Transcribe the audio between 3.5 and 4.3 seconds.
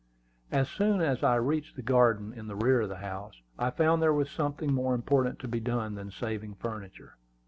I found there